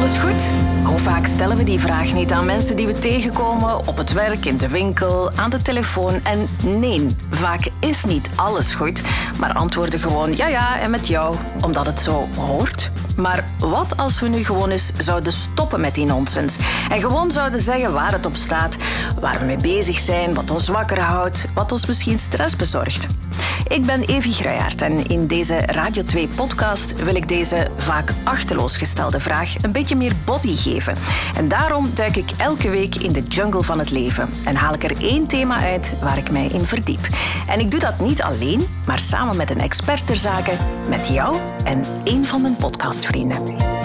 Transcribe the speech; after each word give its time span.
alles 0.00 0.16
goed? 0.16 0.50
Hoe 0.84 0.98
vaak 0.98 1.26
stellen 1.26 1.56
we 1.56 1.64
die 1.64 1.80
vraag 1.80 2.12
niet 2.12 2.32
aan 2.32 2.44
mensen 2.44 2.76
die 2.76 2.86
we 2.86 2.98
tegenkomen 2.98 3.86
op 3.86 3.96
het 3.96 4.12
werk, 4.12 4.46
in 4.46 4.56
de 4.56 4.68
winkel, 4.68 5.30
aan 5.34 5.50
de 5.50 5.62
telefoon? 5.62 6.20
En 6.24 6.48
nee, 6.62 7.06
vaak 7.30 7.68
is 7.80 8.04
niet 8.04 8.30
alles 8.34 8.74
goed, 8.74 9.02
maar 9.38 9.52
antwoorden 9.52 10.00
gewoon 10.00 10.36
ja 10.36 10.46
ja 10.46 10.78
en 10.78 10.90
met 10.90 11.08
jou, 11.08 11.36
omdat 11.60 11.86
het 11.86 12.00
zo 12.00 12.24
hoort. 12.36 12.90
Maar 13.16 13.44
wat 13.58 13.96
als 13.96 14.20
we 14.20 14.28
nu 14.28 14.44
gewoon 14.44 14.70
eens 14.70 14.92
zouden 14.98 15.32
stoppen 15.32 15.80
met 15.80 15.94
die 15.94 16.04
nonsens 16.04 16.56
en 16.90 17.00
gewoon 17.00 17.30
zouden 17.30 17.60
zeggen 17.60 17.92
waar 17.92 18.12
het 18.12 18.26
op 18.26 18.36
staat, 18.36 18.76
waar 19.20 19.38
we 19.38 19.44
mee 19.44 19.60
bezig 19.60 19.98
zijn, 19.98 20.34
wat 20.34 20.50
ons 20.50 20.68
wakker 20.68 21.00
houdt, 21.00 21.46
wat 21.54 21.72
ons 21.72 21.86
misschien 21.86 22.18
stress 22.18 22.56
bezorgt? 22.56 23.06
Ik 23.68 23.86
ben 23.86 24.00
Evi 24.00 24.32
Gruijaert 24.32 24.82
en 24.82 25.06
in 25.06 25.26
deze 25.26 25.56
Radio 25.56 26.02
2 26.04 26.28
podcast 26.28 27.02
wil 27.02 27.14
ik 27.14 27.28
deze 27.28 27.68
vaak 27.76 28.12
achterloos 28.24 28.76
gestelde 28.76 29.20
vraag 29.20 29.54
een 29.62 29.72
meer 29.94 30.12
body 30.24 30.56
geven. 30.56 30.96
En 31.36 31.48
daarom 31.48 31.90
duik 31.94 32.16
ik 32.16 32.30
elke 32.36 32.70
week 32.70 32.94
in 32.94 33.12
de 33.12 33.22
jungle 33.22 33.62
van 33.62 33.78
het 33.78 33.90
leven 33.90 34.30
en 34.44 34.56
haal 34.56 34.74
ik 34.74 34.84
er 34.84 35.02
één 35.02 35.26
thema 35.26 35.60
uit 35.60 35.94
waar 36.02 36.18
ik 36.18 36.30
mij 36.30 36.46
in 36.46 36.66
verdiep. 36.66 37.08
En 37.46 37.60
ik 37.60 37.70
doe 37.70 37.80
dat 37.80 38.00
niet 38.00 38.22
alleen, 38.22 38.66
maar 38.86 38.98
samen 38.98 39.36
met 39.36 39.50
een 39.50 39.60
expert 39.60 40.06
ter 40.06 40.16
zake, 40.16 40.52
met 40.88 41.08
jou 41.08 41.36
en 41.64 41.84
één 42.04 42.24
van 42.24 42.42
mijn 42.42 42.56
podcastvrienden. 42.56 43.79